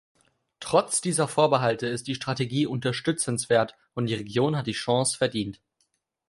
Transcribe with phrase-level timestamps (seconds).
[0.59, 5.61] Trotz dieser Vorbehalte ist die Strategie unterstützenswert und die Region hat die Chance verdient.